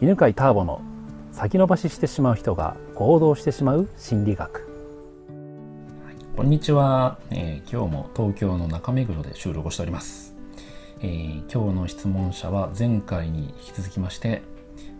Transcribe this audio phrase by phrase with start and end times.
[0.00, 0.80] 犬飼ターボの
[1.32, 4.68] 先延ばししてしまう人が行動してしまう心理学。
[6.36, 10.36] こんにちは、えー、今日も東京の中目黒で収録をしております、
[11.00, 14.42] えー、今日の質問者は前回に引き続きまして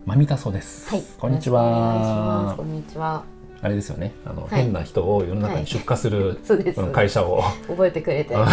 [0.05, 2.55] まみたそです、はい、こんにちは。
[2.57, 3.23] こんにちは。
[3.61, 4.13] あれですよね。
[4.25, 6.41] あの、はい、変な人を世の中に出荷する、
[6.75, 7.41] はい、会社を。
[7.69, 8.35] 覚えてくれて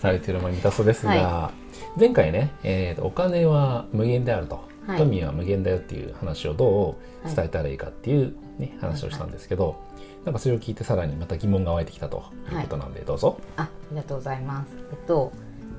[0.00, 1.62] されているまみたそですが、はい
[1.96, 9.76] 前回ね、えー、お金は無限であると、はい、富は無限だよっていう話をどう伝えたらいいかっていうね、はい、話をしたんですけど、
[10.24, 13.38] なんかそれを聞いてさらにまた疑問が湧いてきたということなんで、どうぞ。
[13.56, 13.62] あ。
[13.62, 14.72] ありがとうございます。
[14.90, 15.32] えっと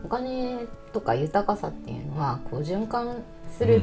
[0.06, 3.24] お金とか豊かさっていうのはこう循環
[3.58, 3.82] する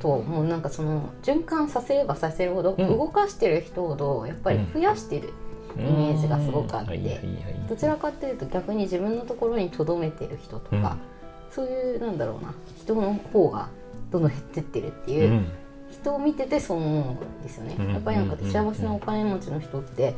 [0.00, 5.32] と、うん、もうなんかその循環させればさせるほど、動かしてる人ほどやっぱり増やしてる。
[5.74, 7.20] イメージがすごくあって、
[7.66, 10.98] どちらかというと逆に自分のところにとどめてる人とか、
[11.54, 13.68] そういうなんだろうな人の方が
[14.10, 15.46] どんどん減ってってるっていう、うん、
[15.90, 20.14] 人を見ててそう思うんですよね、うん、やっぱりなんか幸せなお金持ちの人って、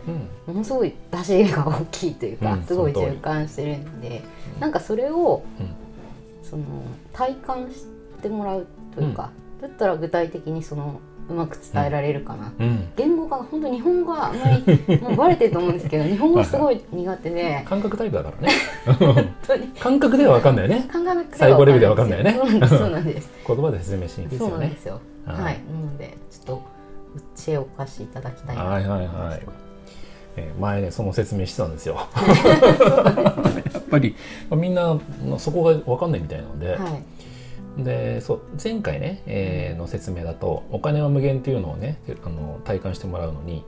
[0.46, 4.22] ものすごい出し入れが大きいというか、すごい循環してるんで、
[4.54, 5.44] うん、なんかそれを、
[6.42, 6.64] その
[7.12, 7.86] 体感し
[8.22, 17.64] てもらうというか、だったら具体的にそのうまく伝えられるかな、うん、言語が本当日本語はあんまりもうバレてると思うんですけど日本語すごい苦手で。
[17.66, 19.34] 感覚タイプだからね。
[19.80, 20.88] 感覚では分かんないよね。
[20.90, 22.66] 感覚細胞レベルでは分かんないよね。
[22.68, 23.30] そうなんです。
[23.46, 24.50] 言葉で説明しにくいですよね。
[24.50, 25.00] そうなんですよ。
[25.26, 26.62] はい、なのでちょっと
[27.34, 29.42] 知恵をお貸しいただきたいなはいはいはい。
[30.36, 31.96] えー、前ねその説明してたんですよ。
[33.72, 34.16] やっぱり、
[34.50, 34.98] まあ、みんな
[35.38, 37.02] そこが分かんないみたいなので、はい
[37.78, 43.64] でそう前回ね、えー、の説明だとお金は無限っていうのをねあの体感してもらうのに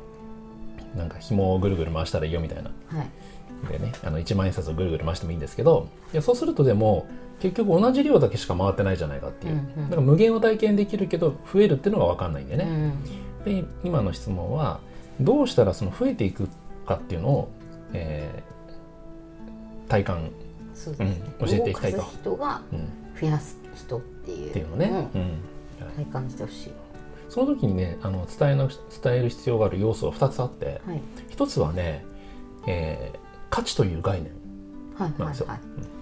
[0.97, 7.09] なんか紐をぐるぐる回したらいいよみたいな、はい、でねあの1万円札をぐるぐる回してもいいんですけどいやそうするとでも
[7.41, 12.65] 結局同じ量だけしか回ってないじゃないかっていう、うんうん、だから無限を体験できるけど増えるっていうのが分かんないんでね、
[13.45, 14.81] うん、で今の質問は
[15.21, 16.49] どうしたらその増えていく
[16.87, 17.50] かっていうのを、
[17.93, 20.31] えー、体感、うん、
[21.47, 22.03] 教えていきたいと。
[22.03, 22.62] 人が
[23.21, 24.50] 増やす人っていう。
[24.50, 25.38] っていうのね、うん、
[25.97, 26.72] 体感してほしい。
[27.28, 31.00] その時にねあの伝えの伝える必要がある要素は2つあって、はい、
[31.31, 32.04] 1つはね、
[32.66, 33.19] えー、
[33.50, 34.32] 価値という概念。
[34.98, 35.48] なんですよ。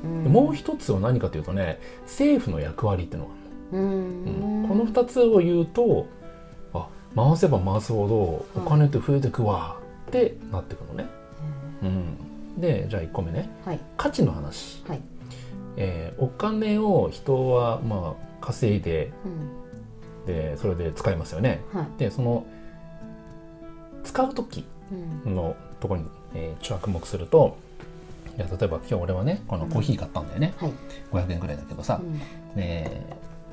[0.05, 6.07] もう一つは何かというとね政府の役割っていうのがあるの、うん、この2つを言うと
[6.73, 6.87] あ
[7.17, 8.07] 回せば回すほ
[8.55, 11.07] どお金って増えてくわってなってくのね。
[11.83, 14.85] うん、でじゃあ1個目ね、はい、価値の話。
[14.87, 15.01] はい
[15.77, 21.63] えー、お金を人はまあ稼いで、うん、でそれで使いますよね。
[21.73, 22.47] はい、でその
[24.05, 24.65] 使う時
[25.25, 27.57] のところに、えー、着目すると
[28.37, 32.21] いや例えば今日俺はねこのコーヒー買ったんだよね、うんはい、500円ぐらいだけどさ、うん、
[32.57, 33.01] で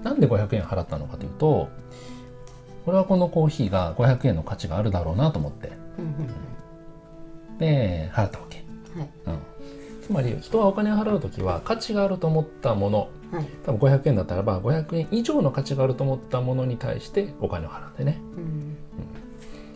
[0.03, 1.69] なんで500円払ったのかというと
[2.85, 8.63] 俺はこのコーヒーが500円の価値があるだろうなと思って、うん、で払ったわけ、
[8.97, 9.09] はい。
[9.27, 9.39] うん、
[10.11, 18.21] つまり人はお金を払う時は価値があると思ったもの、はい、多分500円だったらば500円以上の価値があると思ったものに対してお金を払うんでね。
[18.35, 18.77] うん。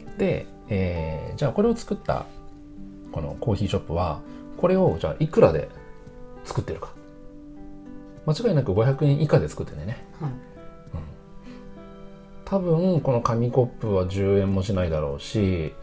[0.10, 2.26] うん、で、えー、じゃあこれを作った
[3.14, 4.20] このコーヒーショップは
[4.58, 5.70] これをじゃあいくらで
[6.44, 6.90] 作ってるか。
[8.26, 10.32] 間違いなく500円以下で作ってんね、はい。
[10.32, 10.38] うん、
[12.44, 15.74] 多分この紙コップは10円もしないだろうし、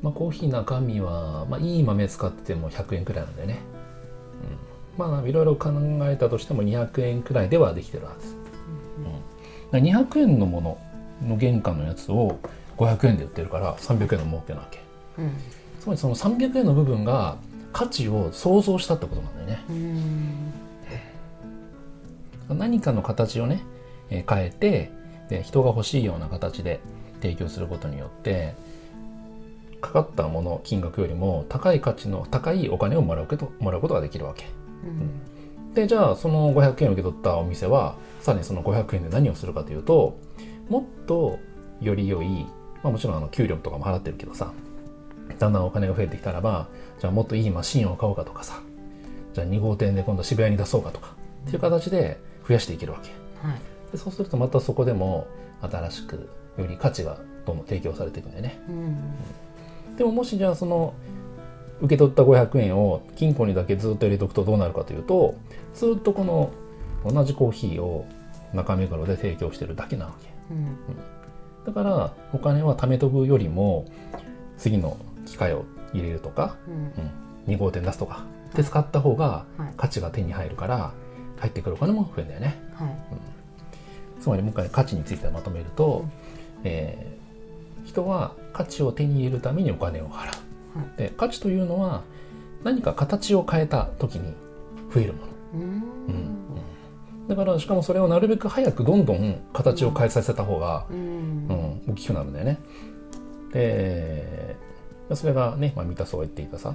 [0.00, 3.60] まあ、コーヒー中身は、まあ、いい豆使ってても100円くらいなんでね
[4.96, 5.70] まあいろいろ考
[6.02, 8.36] えたとしても200円くらいではできてるはず、
[9.72, 10.78] うん、200円のもの
[11.26, 12.38] の原価のやつを
[12.76, 14.80] 500円で売ってるから300円の儲けなわけ、
[15.18, 15.32] うん、
[15.80, 17.36] つまりその300円の部分が
[17.72, 19.64] 価値を想像したってことなんだよね、
[22.50, 23.62] うん、何かの形をね、
[24.10, 24.90] え変えて
[25.28, 26.80] で人が欲しいような形で
[27.22, 28.54] 提供することによって
[29.82, 34.46] かかったもの金額よりも高い価値の高いお金をもらうともらうことができるわけ。
[34.84, 40.18] うん、でじゃあその500円を受け取ったお店はさらにその500円で何をするかというと
[40.68, 41.38] もっと
[41.80, 42.46] より良い、
[42.82, 44.52] まあ、もちろんあの給料とかも払ってるけどさ
[45.38, 46.68] だんだんお金が増えてきたらば
[47.00, 48.60] じゃあもっといいマシンを買おうかとかさ
[49.34, 51.14] じゃあ2号店で今度渋谷に出そうかとか
[51.46, 53.10] っていう形で増やしていけるわけ、
[53.46, 53.58] はい、
[53.90, 55.26] でそうするとまたそこでも
[55.60, 56.28] 新しく
[56.58, 58.96] より価値がどんどん提供されていくんだよね、うん、うん
[60.02, 60.94] でももしじゃあその
[61.80, 65.36] 受け取った500円を金庫にだけずっと入れとくとどうなるかというと
[65.74, 66.50] ずっとこの
[67.08, 68.04] 同じコーヒーを
[68.52, 70.76] 中目黒で提供してるだけなわけ、うん、
[71.64, 73.86] だからお金は貯めとくよりも
[74.58, 76.56] 次の機械を入れるとか、
[77.46, 78.24] うん、2号店出すとか
[78.56, 79.46] で使った方が
[79.76, 80.92] 価値が手に入るから
[81.38, 82.88] 入ってくるお金も増えるんだよね、はい。
[84.16, 86.04] うん、つまりもう一回価値についてまとめると、
[86.64, 87.21] えー、
[87.84, 92.02] 人は価値を手に入れるためにお金を払う、で価値というのは
[92.64, 94.34] 何か形を変えた時に
[94.92, 95.56] 増えるもの、う
[96.12, 102.58] ん、だからしかもそれをなるべく早くどんどん形を変えさせた方が、うん、大きくなるんだよね。
[103.52, 104.56] で
[105.14, 106.74] それがね、まあ、三田荘が言っていたさ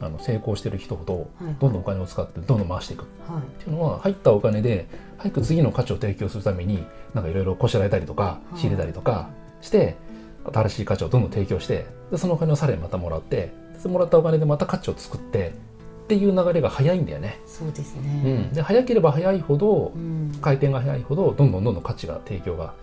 [0.00, 4.88] あの成功してる人ほどどんどんお金を使ってどんどん回していく、はい、っていうのは入ったお金で
[5.18, 6.84] 早く次の価値を提供するために
[7.14, 9.28] なんかいろいろこしらえたりとか仕入れたりとか
[9.60, 9.96] して、
[10.52, 13.52] 新しい価値をどんどん提供してでそのお金をさらにまたもらって
[13.84, 15.52] もらったお金でまた価値を作って
[16.04, 17.40] っていう流れが早いんだよね。
[17.46, 22.74] そうですね、うん、で早ければ早いほど、うん、回転が早いほどどんどんどんどん価値が提供が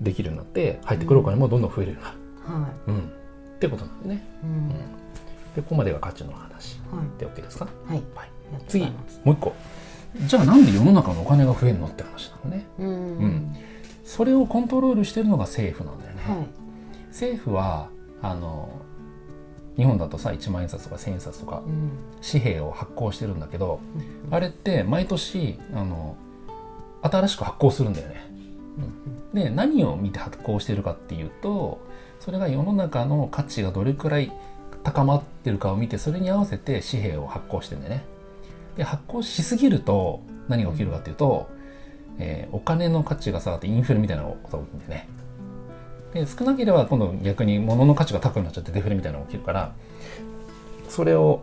[0.00, 2.18] できるようになって入ってくるお金もどんどん増えるようになる。
[2.48, 2.72] うん、はい。
[2.88, 4.26] うん、ってことなんでね。
[4.42, 4.68] うん。
[4.68, 8.30] でここまでが価値の話、はい、で OK ですか、はい、はい、
[8.68, 8.84] 次。
[8.84, 8.92] も
[9.26, 9.54] う一個。
[10.26, 12.66] じゃあなんで世の中のお金が増えるのって話なのね。
[12.78, 13.56] うん、
[14.04, 16.46] それをコントロールしてるのが政府なんだよね、はい、
[17.16, 17.88] 政府は
[18.20, 18.68] あの
[19.78, 21.62] 日本だとさ1万円札とか1,000円札とか、
[22.20, 23.80] 紙幣を発行してるんだけど、
[24.26, 26.16] うん、あれって毎年あの
[27.00, 28.26] 新しく発行するんだよね。
[29.32, 31.80] うん、で何を見て発行してるかっていうと
[32.20, 34.30] それが世の中の価値がどれくらい
[34.82, 38.04] 高まってるかを見てそれに合わせて紙幣を発行してんでね。
[38.76, 41.48] で発行しすぎると何が起きるかっていうと、
[42.18, 45.08] えー、お金の価値が下がってインフレみたいなことが起きるんでね
[46.16, 49.72] で少なければ今度逆に物の価値が高くなっちゃってデフレみたいなのが起きるから
[50.88, 51.42] それを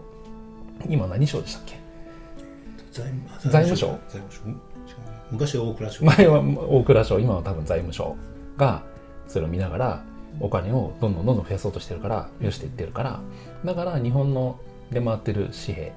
[0.89, 1.79] 今何省でしたっけ？
[2.91, 3.11] 財
[3.63, 3.87] 務省。
[4.09, 4.39] 財務省。
[5.31, 6.05] 昔は大蔵省。
[6.05, 8.15] 前は大蔵省今は多分財務省
[8.57, 8.83] が
[9.27, 10.03] それを見ながら
[10.39, 13.19] お金をどんどんどんどん増やそうとしてるから増やしていってるから
[13.63, 14.59] だから日本の
[14.91, 15.91] 出回ってる紙幣、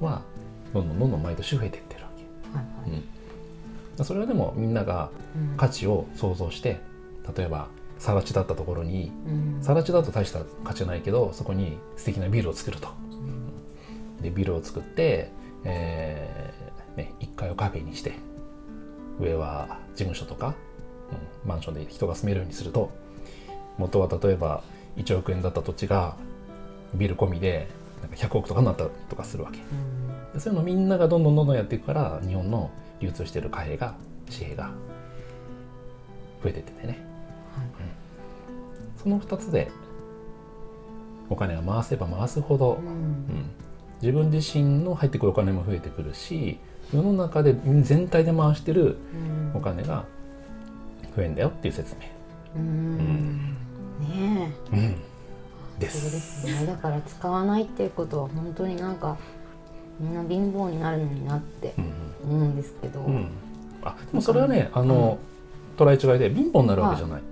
[0.00, 0.22] うん、は
[0.72, 3.00] どんどんどんどん毎年増えていってるわけ、はいはい。
[3.98, 5.10] うん、それはでもみんなが
[5.56, 6.80] 価値を想像して、
[7.36, 9.12] 例えば更地だったところに
[9.62, 12.88] 更地だと大した価値ないけどそこに素敵なビルを作ると、
[14.20, 15.30] でビルを作って、
[15.64, 18.14] えーね、1階をカフェにして
[19.20, 20.54] 上は事務所とか、
[21.44, 22.90] うん、マンションで人が住めるようにすると
[23.78, 24.62] 元は例えば
[24.96, 26.16] 1億円だった土地が
[26.94, 27.68] ビル込みで
[28.00, 29.60] なんか100億とかになったとかするわけ、
[30.34, 32.70] うん、そういうのみんながどんどんどんどんやっていくから日本の
[33.00, 33.94] 流通してる貨幣が
[34.30, 34.70] 紙幣が
[36.42, 37.06] 増えてっててね、
[39.02, 39.70] その2つで
[41.28, 43.50] お金が回せば回すほど、うん、うん、
[44.00, 46.58] 自分自身の入ってくるお金も増えてくるし
[46.92, 48.96] 世の中で全体で回してる
[49.54, 50.04] お金が
[51.16, 52.00] 増えんだよっていう説明。
[52.56, 53.56] うん。
[54.00, 54.96] ねえ、うん、
[55.78, 56.10] です。
[56.12, 56.66] ですね。
[56.66, 59.16] だから使わないっていうことは本当になんか
[60.00, 61.74] みんな貧乏になるのになって
[62.24, 63.28] 思うんですけど、うん、
[63.82, 65.18] あでもそれはねあの、
[65.76, 67.22] 捉え違いで貧乏になるわけじゃない、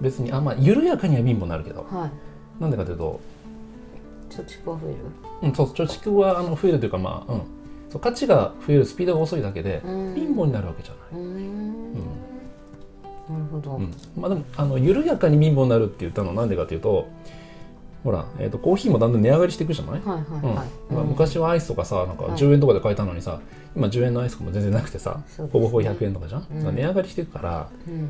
[0.00, 2.10] 別にあまあ緩やかには貧乏になるけど、は
[2.58, 3.20] い、なんでかというと。
[4.30, 4.96] 貯蓄は増える？
[5.42, 7.42] うんそう貯蓄はあの増えるというかまあうん。
[7.90, 11.22] そう価値が増えるスピードが遅いだけで貧乏になるわけじゃない。
[11.22, 11.94] うん。
[13.28, 17.08] なるほど、うん、まあでもあの緩やかに貧乏になるって言ったのはなんでかというと
[18.02, 20.68] ほら、えーと、コーヒーもだんだん値上がりしていくじゃない、はいはいはい。
[20.90, 20.96] うん。
[20.96, 23.40] まあ、昔はアイスとかさなんか10円とかで買えたのにさ、はい、
[23.76, 28.08] 今10円のアイスとかも全然なくてさ、ね、ほぼほぼ100円とかじゃん、うん、値上がりしていくから、うん、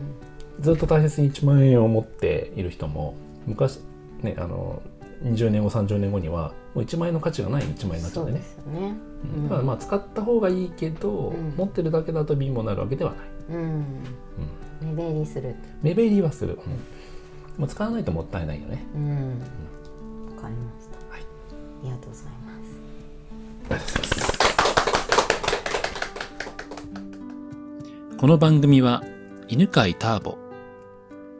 [0.61, 3.15] ずっと大切に1万円を持っている人も
[3.47, 3.81] 昔
[4.23, 4.83] ねあの
[5.23, 8.95] 20年後30年後にはもう1万円の価値がない1万円になっちゃうんでねね、
[9.37, 13.85] うん、だからまあ使った方がいいけど、持ってるだけだと貧乏になるわけではない、うん。
[14.83, 18.85] 目減りする目減りはする、うん、もう使わないともったいないよね。
[18.95, 19.29] うん。
[20.37, 21.25] わ、かりました、はい、あ
[21.85, 22.33] りがとうございま
[22.63, 22.75] す
[23.71, 24.27] ありがとうございま
[28.11, 28.19] す。
[28.19, 29.03] この番組は
[29.49, 30.44] 犬飼ターボ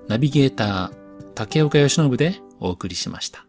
[0.09, 3.44] ナビゲーター竹岡由伸でお送りしました。